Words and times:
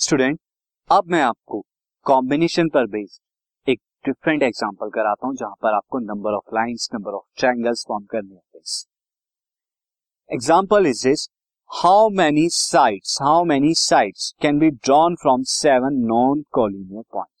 Student, 0.00 0.38
अब 0.90 1.04
मैं 1.10 1.20
आपको 1.22 1.60
कॉम्बिनेशन 2.06 2.68
पर 2.74 2.86
बेस्ड 2.86 3.70
एक 3.70 3.80
डिफरेंट 4.04 4.42
एग्जांपल 4.42 4.90
कराता 4.90 5.26
हूँ, 5.26 5.34
जहाँ 5.36 5.54
पर 5.62 5.74
आपको 5.74 5.98
number 6.00 6.34
of 6.34 6.54
lines 6.54 6.88
number 6.94 7.12
of 7.12 7.24
triangles 7.38 7.84
form 7.88 8.04
करने 8.04 8.34
होते 8.34 8.58
हैं। 8.58 8.64
Example 10.30 10.86
is 10.86 11.06
this 11.08 11.28
how 11.70 12.08
many 12.10 12.48
sides 12.50 13.18
how 13.22 13.44
many 13.44 13.74
sides 13.74 14.32
can 14.42 14.58
be 14.58 14.70
drawn 14.70 15.16
from 15.22 15.42
seven 15.48 15.98
non 16.06 16.44
collinear 16.52 17.04
point 17.12 17.34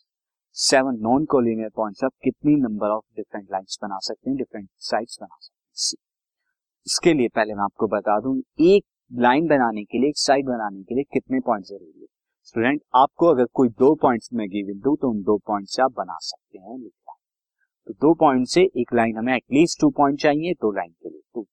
seven 0.56 0.98
non 1.02 1.24
collinear 1.30 1.70
points 1.76 2.04
आप 2.04 2.12
कितनी 2.24 2.56
नंबर 2.56 2.96
ऑफ़ 2.96 3.04
डिफरेंट 3.16 3.48
लाइंस 3.52 3.78
बना 3.82 3.98
सकते 4.02 4.30
हैं 4.30 4.36
different 4.38 4.68
sides 4.90 5.18
बना 5.22 5.36
सकते 5.40 5.96
हैं। 5.96 6.02
इसके 6.86 7.14
लिए 7.14 7.28
पहले 7.28 7.54
मैं 7.54 7.64
आपको 7.64 7.86
बता 7.88 8.20
दूँ, 8.20 8.38
एक 8.60 8.84
लाइन 9.12 9.48
बनाने 9.48 9.84
के 9.84 9.98
लिए, 9.98 10.08
एक 10.08 10.18
साइड 10.18 10.46
बनाने 10.46 10.82
के 10.82 10.94
लिए 10.94 11.04
कितने 11.12 11.40
पॉइंट 11.40 11.64
ज़रूरी 11.66 12.00
है? 12.00 12.06
स्टूडेंट 12.48 12.80
आपको 12.96 13.26
अगर 13.26 13.44
कोई 13.52 13.68
दो 13.78 13.94
पॉइंट्स 14.02 14.28
में 14.32 14.46
गिवन 14.48 14.78
दू 14.80 14.94
तो 14.96 15.10
उन 15.10 15.22
दो 15.22 15.36
पॉइंट 15.46 15.68
से 15.68 15.82
आप 15.82 15.92
बना 15.96 16.16
सकते 16.20 16.58
हैं 16.58 16.78
तो 17.86 17.92
दो 17.94 18.12
पॉइंट 18.14 18.46
से 18.46 18.62
एक 18.76 18.92
लाइन 18.94 19.16
हमें 19.16 19.34
एटलीस्ट 19.34 19.80
टू 19.80 19.88
पॉइंट 19.90 20.20
चाहिए 20.20 20.52
दो 20.52 20.70
लाइन 20.72 20.90
के 20.92 21.08
लिए। 21.08 21.20
टू 21.34 21.46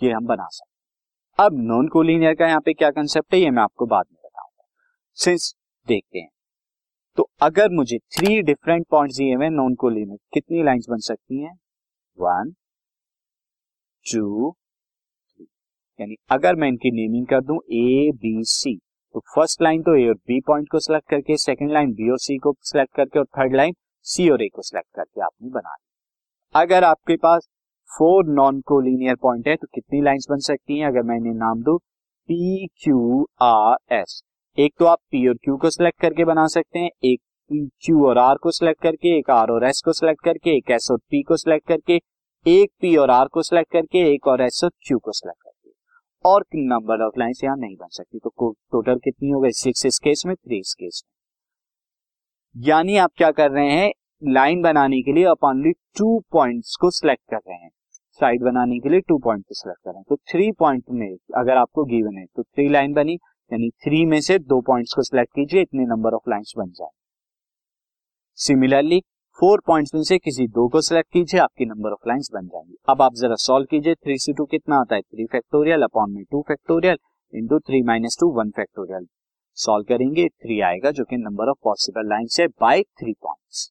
ये 0.00 0.10
हम 0.12 0.26
बना 0.26 0.46
सकते 0.48 1.42
हैं। 1.42 1.46
अब 1.46 1.58
नॉन 1.62 1.88
कोलिनियर 1.88 2.34
का 2.34 2.46
यहाँ 2.46 2.60
पे 2.60 2.72
क्या 2.72 2.90
कंसेप्ट 2.90 3.34
है, 3.34 3.40
ये 3.40 3.50
मैं 3.50 3.62
आपको 3.62 3.86
बाद 3.86 4.06
में 4.12 4.18
बताऊँगा। 4.24 4.64
सिंस 5.16 5.54
देखते 5.86 6.18
हैं। 6.18 6.28
तो 7.18 7.28
अगर 7.42 7.70
मुझे 7.72 7.98
थ्री 8.16 8.40
डिफरेंट 8.42 8.86
पॉइंट 8.90 9.12
दिए 9.12 9.34
हुए 9.34 9.48
नॉन 9.50 9.74
कोलिनियर 9.74 10.18
कितनी 10.34 10.62
लाइंस 10.62 10.86
बन 10.90 10.98
सकती 11.02 11.42
हैं? 11.42 11.54
वन 12.18 12.50
टू 14.06 14.50
थ्री 14.52 15.46
यानी 15.98 16.16
अगर 16.30 16.54
मैं 16.54 16.68
इनकी 16.68 16.90
नेमिंग 16.92 17.26
कर 17.26 17.40
दूँ 17.42 17.58
ए 17.72 18.10
बी 18.16 18.42
सी 18.46 18.78
तो 19.16 19.20
फ़र्स्ट 19.34 19.62
लाइन 19.62 19.82
तो 19.82 19.94
ए 19.96 20.06
और 20.08 20.14
बी 20.28 20.40
पॉइंट 20.40 20.66
को 20.70 20.78
सिलेक्ट 20.78 21.08
करके 21.08 21.36
सेकंड 21.36 21.70
लाइन 21.72 21.92
बी 21.92 22.10
और 22.10 22.18
सी 22.18 22.36
को 22.38 22.52
सिलेक्ट 22.60 22.94
करके 22.96 23.18
और 23.18 23.24
थर्ड 23.38 23.54
लाइन 23.56 23.74
सी 24.06 24.28
और 24.30 24.42
ए 24.42 24.48
को 24.48 24.62
सिलेक्ट 24.62 24.88
करके 24.96 25.20
आपने 25.20 25.48
बना 25.50 25.74
ली 25.74 26.60
अगर 26.60 26.84
आपके 26.84 27.16
पास 27.16 27.48
फोर 27.90 28.26
नॉन 28.26 28.60
कोलिनियर 28.60 29.14
पॉइंट 29.14 29.48
है 29.48 29.54
तो 29.56 29.66
कितनी 29.74 30.00
लाइंस 30.02 30.26
बन 30.30 30.38
सकती 30.38 30.78
हैं? 30.78 30.86
अगर 30.86 31.02
मैं 31.02 31.16
इन्हें 31.16 31.32
नाम 31.34 31.62
दू 31.62 31.76
पी 32.28 32.66
क्यू 32.84 33.26
आर 33.42 33.94
एस 33.94 34.22
एक 34.58 34.74
तो 34.78 34.84
आप 34.84 34.98
पी 35.10 35.26
और 35.28 35.34
क्यू 35.34 35.56
को 35.56 35.70
सिलेक्ट 35.70 36.00
करके 36.00 36.24
बना 36.24 36.46
सकते 36.46 36.78
हैं, 36.78 36.90
एक 37.04 37.20
क्यू 37.52 38.06
और 38.06 38.18
आर 38.18 38.36
को 38.36 38.50
सिलेक्ट 38.50 38.82
करके, 38.82 39.16
एक 39.18 39.30
आर 39.30 39.50
और 39.50 39.64
एस 39.64 39.82
को 39.84 39.92
सिलेक्ट 39.92 40.24
करके, 40.24 40.56
एक 40.56 40.70
एस 40.70 40.88
और 40.90 40.98
पी 41.10 41.22
को 41.22 41.36
सिलेक्ट 41.36 41.66
करके, 41.68 42.00
एक 42.46 42.70
पी 42.80 42.96
और 42.96 43.10
आर 43.10 43.26
को 43.26 43.42
सिलेक्ट 43.42 43.72
करके, 43.72 44.06
एक 44.14 44.26
और 44.26 44.42
एस 44.42 44.60
और 44.64 44.70
क्यू 44.86 44.98
को 44.98 45.12
सिलेक्ट 45.12 45.45
और 46.26 46.44
नंबर 46.54 47.04
ऑफ़ 47.06 47.18
लाइंस 47.18 47.40
यहाँ 47.44 47.56
नहीं 47.56 47.76
बन 47.76 47.88
सकती? 47.90 48.18
तो 48.18 48.54
टोटल 48.72 48.98
कितनी 48.98 49.30
हो 49.30 49.40
गई? 49.40 49.50
सिक्स 49.52 49.86
इस 49.86 49.98
केस 49.98 50.22
में 50.26 50.34
थ्री 50.36 50.58
इस 50.58 50.74
केस 50.74 51.02
में। 51.06 52.64
यानी 52.66 52.96
आप 52.96 53.10
क्या 53.16 53.30
कर 53.30 53.50
रहे 53.50 53.72
हैं? 53.72 53.92
लाइन 54.24 54.62
बनाने 54.62 55.00
के 55.02 55.12
लिए 55.12 55.24
आप 55.24 55.44
ओनली 55.44 55.72
टू 55.98 56.18
पॉइंट्स 56.32 56.76
को 56.80 56.90
सिलेक्ट 56.90 57.22
कर 57.30 57.36
रहे 57.36 57.56
हैं। 57.56 57.70
साइड 58.20 58.42
बनाने 58.42 58.78
के 58.80 58.88
लिए 58.88 59.00
टू 59.00 59.18
पॉइंट 59.18 59.44
को 59.44 59.54
सिलेक्ट 59.54 59.80
कर 59.84 59.90
रहे 59.90 59.98
हैं। 59.98 60.04
तो 60.08 60.16
थ्री 60.30 60.50
पॉइंट 60.52 60.84
में 60.90 61.08
अगर 61.36 61.56
आपको 61.56 61.84
गिवन 61.84 62.18
है 62.18 62.24
तो 62.26 62.42
थ्री 62.42 62.68
लाइन 62.68 62.92
बनी। 62.92 63.14
यानी 63.50 63.70
थ्री 63.84 64.04
में 64.04 64.20
से 64.20 64.38
दो 64.38 64.60
पॉइंट्स 64.60 64.94
को 64.94 65.02
सिलेक्ट 65.02 65.32
कीजिए, 65.32 65.62
इतने 65.62 65.84
नंबर 65.86 66.14
ऑफ़ 66.14 66.30
लाइंस 66.30 66.52
बन 66.58 66.70
जाए। 66.70 66.88
सिमिलरली 68.38 69.02
फोर 69.38 69.60
पॉइंट्स 69.66 69.94
में 69.94 70.02
से 70.02 70.16
किसी 70.18 70.46
दो 70.48 70.66
को 70.68 70.80
सिलेक्ट 70.80 71.12
कीजिए, 71.12 71.40
आपकी 71.40 71.64
नंबर 71.64 71.92
ऑफ़ 71.92 72.08
लाइंस 72.08 72.30
बन 72.34 72.46
जाएँगी। 72.46 72.76
अब 72.88 73.02
आप 73.02 73.14
जरा 73.14 73.34
सॉल्व 73.36 73.66
कीजिए 73.70 73.94
थ्री 73.94 74.16
सी 74.18 74.32
टू 74.32 74.44
कितना 74.44 74.76
आता 74.76 74.94
है? 74.94 75.00
थ्री 75.02 75.26
फैक्टोरियल 75.32 75.82
अपॉन 75.82 76.12
में 76.12 76.22
two 76.24 76.40
factorial 76.48 76.96
into 77.32 77.58
three 77.58 77.82
minus 77.82 78.16
two 78.20 78.28
one 78.38 78.50
factorial 78.50 79.06
solve 79.58 79.84
करेंगे 79.84 80.26
थ्री 80.28 80.60
आएगा, 80.60 80.90
जो 80.90 81.04
कि 81.04 81.16
नंबर 81.16 81.50
ऑफ़ 81.50 81.58
पॉसिबल 81.64 82.08
लाइन्स 82.08 82.40
है 82.40 82.46
बाय 82.60 82.82
थ्री 82.82 83.12
पॉइंट्स 83.12 83.70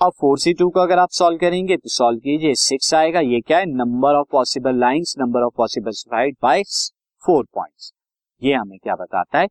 अब 0.00 0.12
फोर 0.20 0.38
सी 0.38 0.54
टू 0.54 0.70
को 0.70 0.80
अगर 0.80 0.98
आप 0.98 1.10
सॉल्व 1.12 1.38
करेंगे 1.38 1.76
तो 1.76 1.88
सॉल्व 1.88 2.18
कीजिए 2.20 2.54
सिक्स 2.60 2.94
आएगा, 2.94 3.20
ये 3.20 3.40
क्या 3.40 3.58
है? 3.58 3.66
Number 3.66 4.20
of 4.20 4.28
possible 4.32 4.80
lines 4.80 5.14
number 5.18 5.46
of 5.46 5.54
possible 5.56 5.90
side 5.96 6.36
by 6.42 6.62
four 7.24 7.44
points 7.54 7.92
ये 8.42 8.54
हमें 8.54 8.78
क्या 8.78 8.96
बताता 8.96 9.38
है? 9.38 9.48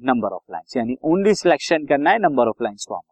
नंबर 0.00 0.34
ऑफ़ 0.34 0.52
लाइन्स 0.52 0.76
यानी 0.76 0.96
ओनली 1.04 1.34
सिलेक्शन 1.34 1.86
करना 1.86 2.10
है 2.10 2.18
नंबर 2.20 2.48
ऑफ़ 2.48 2.62
लाइन्स 2.62 2.86
को 2.86 3.02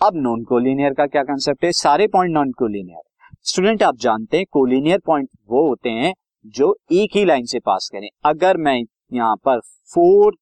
अब 0.00 0.16
नॉन 0.16 0.42
कोलिनियर 0.44 0.92
का 0.94 1.04
क्या 1.06 1.22
कंसेप्ट 1.22 1.64
है? 1.64 1.70
सारे 1.72 2.06
पॉइंट 2.08 2.32
नॉन 2.32 2.50
कोलिनियर 2.58 3.00
स्टूडेंट 3.44 3.82
आप 3.82 3.96
जानते 4.00 4.36
हैं 4.36 4.46
कोलिनियर 4.52 4.98
पॉइंट 5.06 5.28
वो 5.50 5.66
होते 5.68 5.90
हैं 5.90 6.12
जो 6.54 6.74
एक 6.92 7.16
ही 7.16 7.24
लाइन 7.24 7.44
से 7.44 7.58
पास 7.60 7.88
करें। 7.92 8.08
अगर 8.26 8.56
मैं 8.56 8.76
यहाँ 9.12 9.34
पर 9.44 9.60
फोर 9.90 10.36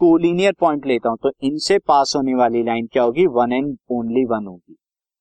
कोलिनियर 0.00 0.54
पॉइंट 0.60 0.86
लेता 0.86 1.08
हूँ 1.08 1.18
तो 1.22 1.30
इनसे 1.42 1.78
पास 1.88 2.12
होने 2.16 2.34
वाली 2.34 2.62
लाइन 2.62 2.86
क्या 2.86 3.02
होगी? 3.02 3.26
वन 3.28 3.52
एंड 3.52 3.76
ओनली 3.90 4.24
वन 4.24 4.46
होगी। 4.46 4.76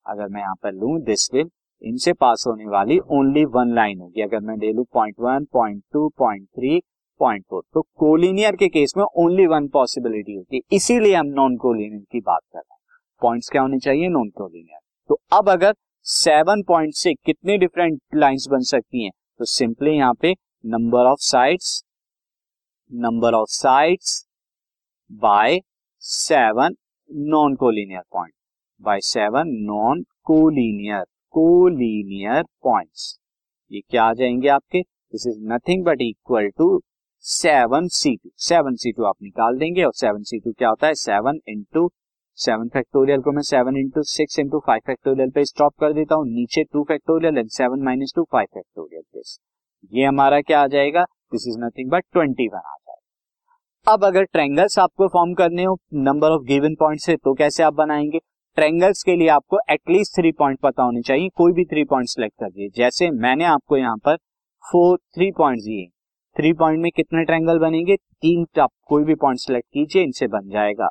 अगर 0.06 0.28
मैं 0.28 0.42
यहाँ 0.42 0.56
पर 0.64 0.74
लू 0.74 0.98
दिस 1.04 1.30
विल 1.34 1.50
इनसे 1.82 2.14
पास 2.16 2.44
होने 2.48 2.68
वाली 2.68 3.00
ओनली 3.12 3.46
वन 3.48 3.76
लाइन 3.76 4.00
होगी। 4.00 4.22
अगर 4.22 4.40
मैं 4.40 4.58
ले 4.58 4.74
लू 4.74 4.88
point 4.94 5.16
one 5.20 5.46
point 5.54 5.84
two 5.94 6.08
point 6.18 6.48
three 6.48 6.82
point 7.20 7.46
four 7.50 7.64
तो 7.74 7.82
कोलिनियर 8.00 8.56
के 8.56 8.68
केस 8.70 8.94
में 8.98 9.04
ओनली 9.04 9.48
वन 9.48 9.68
पॉसिबिलिटी 9.70 10.36
होती 10.36 10.56
है। 10.56 10.76
इसीलिए 10.76 11.16
हम 11.16 11.28
नॉन 11.36 11.58
कोलिनियर 11.58 12.04
की 12.12 12.20
बात 12.22 12.42
कर 12.44 12.58
रहे 12.58 12.74
हैं। 12.74 12.78
पॉइंट्स 13.22 13.50
क्या 13.50 13.62
होने 13.62 13.80
चाहिए? 13.80 14.08
नॉन 14.10 14.30
कोलिनियर 14.30 14.80
तो 15.10 15.20
अब 15.34 15.50
अगर 15.50 15.74
सेवन 16.06 16.64
पॉइंट 16.64 16.94
से 16.94 17.14
कितनी 17.16 17.58
डिफरेंट 17.58 18.00
लाइंस 18.16 18.48
बन 18.52 18.62
सकती 18.64 19.04
हैं? 19.04 19.12
तो 19.40 19.46
सिंपली 19.46 19.92
यहाँ 19.92 20.14
पे 20.14 20.34
number 20.66 21.06
of 21.06 21.20
sides 21.22 21.82
number 22.92 23.34
of 23.34 23.50
sides 23.50 24.26
by 25.12 25.60
seven 26.02 26.76
non 27.10 27.56
collinear 27.56 28.02
point 28.14 28.34
by 28.82 29.00
seven 29.04 29.48
non 29.66 30.04
collinear 30.24 31.04
collinear 31.34 32.44
points 32.64 33.18
ये 33.72 33.82
क्या 33.90 34.04
आ 34.04 34.14
जाएँगे 34.14 34.48
आपके? 34.48 34.82
This 34.82 35.28
is 35.28 35.40
nothing 35.54 35.84
but 35.86 36.02
equal 36.02 36.50
to 36.58 36.82
seven 37.26 37.88
C 37.88 38.16
two 38.16 38.30
seven 38.38 38.76
C 38.76 38.92
two 38.92 39.04
आप 39.04 39.16
निकाल 39.24 39.58
देंगे 39.58 39.84
और 39.84 39.94
सेवन 39.94 40.24
सी 40.24 40.40
टू 40.40 40.52
क्या 40.52 40.70
होता 40.70 40.88
है? 40.88 40.94
सेवन 40.94 41.40
इंटू 41.48 41.88
सेवन 42.40 42.68
फैक्टोरियल 42.68 43.22
को 43.22 43.32
मैं 43.32 43.42
seven 43.44 43.78
into 43.78 44.02
six 44.06 44.40
into 44.40 44.60
five 44.68 44.82
factorial 44.88 45.32
पे 45.32 45.44
स्टॉप 45.46 45.74
कर 45.80 45.94
देता 45.94 46.16
हूँ, 46.16 46.26
नीचे 46.26 46.64
two 46.64 46.84
factorial 46.84 47.38
and 47.38 47.50
seven 47.52 47.84
minus 47.86 48.14
two 48.16 48.24
five 48.32 48.48
factorial 48.54 49.02
this 49.02 49.38
ये 49.94 50.06
हमारा 50.06 50.40
क्या 50.42 50.62
आ 50.62 50.68
जाएगा? 50.68 51.04
This 51.04 51.48
is 51.48 51.58
nothing 51.60 51.90
but 51.92 52.04
twenty 52.14 52.48
one 52.48 52.58
आ 52.58 52.76
जाएगा। 52.78 53.94
अब 53.94 54.06
अगर 54.06 54.24
ट्रेंगल्स 54.24 54.80
आपको 54.80 55.08
फॉर्म 55.08 55.34
करने 55.34 55.64
हो 55.64 55.78
नंबर 56.02 56.32
ऑफ़ 56.32 56.44
गिवन 56.44 56.76
पॉइंट 56.76 57.02
से 57.02 57.16
तो 57.16 57.34
कैसे 57.34 57.64
आप 57.64 57.74
बनाएँगे? 57.74 58.20
ट्रेंगल्स 58.58 59.04
के 59.04 59.16
लिए 59.16 59.28
आपको 59.30 59.60
एटलीस्ट 59.72 60.16
थ्री 60.16 60.32
पॉइंट 60.32 60.60
पता 60.60 60.84
होने 60.84 61.02
चाहिए, 61.02 61.30
कोई 61.30 61.54
भी 61.54 61.66
थ्री 61.66 61.84
पॉइंट 61.86 62.08
सिलेक्ट 62.08 62.36
कर 62.40 62.50
दिए 62.50 62.70
जैसे 62.76 63.10
मैंने 63.12 63.46
आपको 63.46 63.78
यहाँ 63.78 63.98
पर 63.98 64.16
फोर 64.64 64.98
थ्री 65.16 65.32
पॉइंट 65.32 65.60
दिए। 65.60 65.86
थ्री 66.36 66.54
पॉइंट 66.54 66.80
में 66.80 66.92
कितने 66.92 67.24
ट्रेंगल 67.26 67.60
बनेंगे? 67.60 67.96
तीन, 67.96 68.46
आप 68.60 68.72
कोई 68.88 69.04
भी 69.04 69.16
पॉइंट 69.16 69.40
सिलेक्ट 69.40 69.68
कीजिए, 69.74 70.04
इनसे 70.04 70.28
बन 70.28 70.50
जाएगा। 70.50 70.90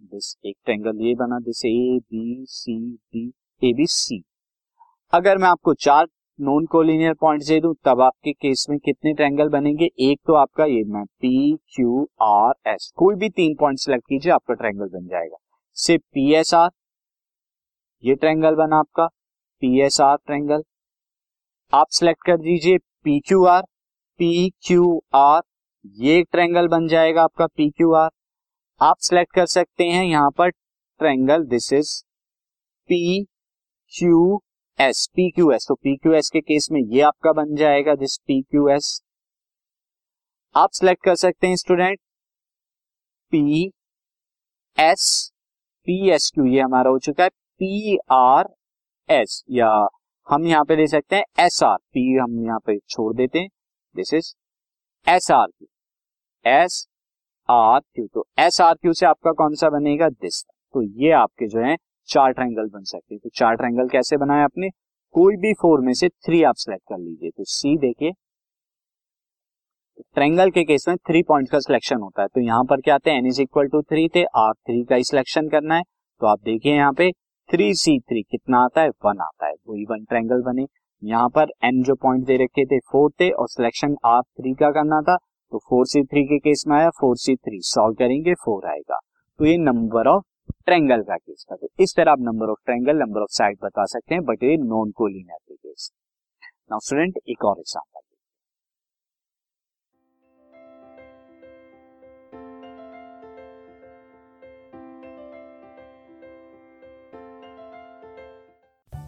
दिस 0.00 0.36
एक 0.46 0.56
ट्रेंगल 0.64 1.00
ये 1.02 1.14
बना 1.14 1.38
this 1.40 1.64
A 1.66 1.98
B 2.02 2.44
C 2.48 2.74
D 2.90 3.26
A 3.62 3.72
B 3.74 3.86
C 3.88 4.22
अगर 5.12 5.38
मैं 5.38 5.48
आपको 5.48 5.74
चार 5.76 6.06
नॉन 6.38 6.66
कोलिनियर 6.66 7.14
पॉइंट 7.20 7.42
दे 7.44 7.58
दूँ, 7.60 7.74
तब 7.84 8.00
आपके 8.00 8.32
केस 8.32 8.66
में 8.70 8.78
कितने 8.78 9.12
ट्रेंगल 9.14 9.48
बनेंगे? 9.48 9.84
एक 10.00 10.18
तो 10.26 10.34
आपका 10.34 10.64
ये 10.64 10.82
मैं 10.86 11.04
पी 11.20 11.56
क्यू 11.74 12.06
आर 12.22 12.70
एस 12.72 12.92
कोई 12.96 13.14
भी 13.14 13.28
तीन 13.30 13.54
पॉइंट 13.60 13.78
सेलेक्ट 13.78 14.04
कीजिए, 14.08 14.32
आपका 14.32 14.54
ट्रेंगल 14.54 14.88
बन 14.88 15.06
जाएगा। 15.06 15.36
से 15.76 15.96
पी 15.98 16.32
एस 16.34 16.54
आर 16.54 16.70
ये 18.04 18.14
ट्रेंगल 18.14 18.54
बना 18.54 18.78
आपका। 18.78 19.06
पी 19.62 19.80
एस 19.80 20.00
आर 20.00 20.16
ट्रेंगल 20.16 20.62
आप 21.72 21.86
सिलेक्ट 21.90 22.24
कर 22.26 22.36
दीजिए 22.38 22.78
P 23.04 23.18
Q 23.20 23.44
R 23.46 23.62
P 24.20 24.48
Q 24.66 25.00
R 25.14 25.42
ये 25.98 26.22
ट्रेंगल 26.22 26.68
बन 26.68 26.86
जाएगा 26.88 27.22
आपका 27.22 27.46
पी 27.46 27.68
क्यू 27.70 27.92
आर 27.94 28.10
आप 28.80 28.96
सिलेक्ट 29.00 29.32
कर 29.34 29.46
सकते 29.46 29.84
हैं 29.84 30.04
यहाँ 30.04 30.30
पर 30.30 30.50
triangle 30.50 31.44
this 31.46 31.72
is 31.72 31.90
P 32.88 33.24
Q 33.92 34.40
S 34.78 35.06
P 35.16 35.30
Q 35.30 35.50
S 35.52 35.66
तो 35.68 35.74
पी 35.74 35.94
क्यू 35.96 36.12
एस 36.12 36.28
के 36.30 36.40
केस 36.40 36.68
में 36.72 36.80
ये 36.80 37.00
आपका 37.00 37.32
बन 37.32 37.54
जाएगा 37.56 37.94
दिस 37.94 38.16
पी 38.18 38.40
क्यू 38.42 38.68
एस 38.68 38.90
आप 40.54 40.70
सिलेक्ट 40.72 41.02
कर 41.04 41.14
सकते 41.16 41.46
हैं 41.46 41.56
student 41.56 41.98
P 43.32 43.64
S 44.78 45.08
P 45.86 45.98
S 46.10 46.30
Q 46.34 46.44
ये 46.46 46.60
हमारा 46.60 46.90
हो 46.90 46.98
चुका 46.98 47.24
है 47.24 47.30
पी 47.60 47.96
आर 48.12 48.48
एस 49.08 49.42
या 49.52 49.70
हम 50.28 50.46
यहाँ 50.46 50.64
पे 50.64 50.76
दे 50.76 50.86
सकते 50.86 51.16
हैं 51.16 51.44
एस 51.44 51.62
आर 51.62 51.76
पी 51.94 52.06
हम 52.16 52.38
यहाँ 52.44 52.58
पे 52.66 52.78
छोड़ 52.80 53.14
देते 53.16 53.38
हैं 53.38 53.48
this 53.94 54.14
is 54.14 54.32
S 55.06 55.30
R 55.30 55.46
Q 55.48 55.68
S 56.44 56.86
R 57.48 57.80
Q 57.80 58.06
तो 58.14 58.26
एस 58.38 58.60
आर 58.60 58.74
क्यू 58.74 58.92
से 58.92 59.06
आपका 59.06 59.32
कौन 59.32 59.54
सा 59.54 59.68
बनेगा? 59.70 60.08
दिस 60.08 60.42
तो 60.74 60.82
ये 60.82 61.10
आपके 61.12 61.46
जो 61.46 61.60
है, 61.60 61.76
चार 62.08 62.32
ट्रायंगल 62.32 62.68
बन 62.68 62.82
सकते 62.84 63.14
हैं। 63.14 63.20
तो 63.24 63.30
चार 63.34 63.54
ट्रायंगल 63.54 63.88
कैसे 63.88 64.16
बनाए 64.16 64.42
आपने? 64.42 64.68
कोई 65.14 65.36
भी 65.36 65.52
फोर 65.52 65.80
में 65.80 65.92
से 65.92 66.08
थ्री 66.08 66.42
आप 66.42 66.54
सिलेक्ट 66.54 66.82
कर 66.88 66.98
लीजिए। 66.98 67.30
तो 67.30 67.44
सी 67.44 67.76
देखिए। 67.78 68.12
ट्रेंगल 70.14 70.50
के 70.50 70.64
केस 70.64 70.84
में 70.88 70.96
थ्री 70.96 71.22
पॉइंट 71.22 71.50
का 71.50 71.58
सिलेक्शन 71.58 71.96
होता 71.96 72.22
है। 72.22 72.28
तो 72.28 72.40
यहाँ 72.40 72.64
पर 72.64 72.80
क्या 72.80 72.94
आते 72.94 73.10
हैं? 73.10 73.18
N 73.18 73.26
is 73.26 73.40
equal 73.42 73.68
to 73.68 73.82
three 73.82 74.08
थे। 74.08 74.24
आर 74.36 74.52
थ्री 74.52 74.82
का 74.84 74.96
ही 74.96 75.04
सिलेक्शन 75.04 75.48
करना 75.48 75.76
है। 75.76 75.82
तो 76.20 76.26
आप 76.26 76.40
देखिए 76.44 76.74
यहाँ 76.74 76.92
पे 76.92 77.10
थ्री 77.48 77.72
सी 77.74 77.98
थ्री 78.00 78.22
कितना 78.22 78.64
आता 78.64 78.80
है? 78.80 78.88
वन 78.88 79.20
आता 79.20 79.46
है। 79.46 79.54
वही 79.68 79.84
वन 79.84 80.04
ट्रेंगल 80.04 80.42
बने। 80.42 80.66
यहाँ 81.02 81.28
पर 81.28 81.50
एन 81.64 81.82
जो 81.82 81.94
पॉइंट 81.94 82.26
दे 82.26 82.36
रखे 82.36 82.64
थे 82.66 82.78
फोर 82.92 83.10
थे 83.20 83.30
और 83.30 83.48
सिलेक्शन 83.48 83.96
आर 84.06 84.22
थ्री 84.22 84.54
का 84.54 84.70
करना 84.70 85.00
था। 85.00 85.16
तो 85.52 85.58
फोर 85.58 85.86
सी 85.86 86.02
थ्री 86.04 86.24
के 86.24 86.38
केस 86.38 86.64
में 86.68 86.76
आया, 86.76 86.88
फोर 86.90 87.16
सी 87.16 87.34
थ्री 87.36 87.60
सॉल्व 87.64 87.94
करेंगे 87.94 88.34
फोर 88.44 88.66
आएगा। 88.70 88.98
तो 89.40 89.44
ये 89.44 89.56
नंबर 89.58 90.08
ऑफ़ 90.08 90.24
ट्रेंगल 90.66 91.02
का 91.02 91.16
केस 91.16 91.46
था। 91.50 91.56
तो 91.56 91.68
इस 91.80 91.94
तरह 91.96 92.12
आप 92.12 92.20
number 92.22 92.50
of 92.50 92.58
triangle 92.66 92.96
number 92.98 93.22
of 93.22 93.32
side 93.32 93.58
बता 93.62 93.84
सकते 93.86 94.14
हैं 94.14 94.24
बट 94.24 94.42
ये 94.42 94.56
नॉन 94.64 94.90
कोलिनियर 94.96 95.38
के 95.38 95.54
केस 95.54 95.90
नाउ 96.70 96.80
स्टूडेंट 96.80 97.18
एक 97.28 97.44
और 97.44 97.58
example 97.58 97.97